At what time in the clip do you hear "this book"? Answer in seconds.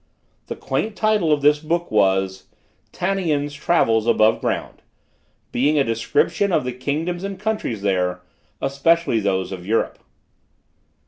1.43-1.91